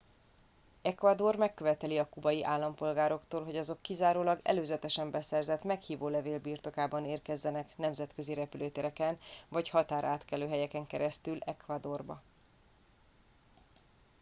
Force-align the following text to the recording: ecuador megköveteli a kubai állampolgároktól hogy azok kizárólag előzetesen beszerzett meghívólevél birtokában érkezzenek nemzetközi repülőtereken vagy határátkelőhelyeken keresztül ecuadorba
ecuador 0.83 1.35
megköveteli 1.35 1.97
a 1.97 2.07
kubai 2.09 2.43
állampolgároktól 2.43 3.43
hogy 3.43 3.57
azok 3.57 3.81
kizárólag 3.81 4.39
előzetesen 4.43 5.11
beszerzett 5.11 5.63
meghívólevél 5.63 6.39
birtokában 6.39 7.05
érkezzenek 7.05 7.77
nemzetközi 7.77 8.33
repülőtereken 8.33 9.17
vagy 9.49 9.69
határátkelőhelyeken 9.69 10.87
keresztül 10.87 11.37
ecuadorba 11.39 12.19